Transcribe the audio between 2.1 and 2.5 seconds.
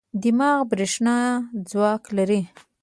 لري.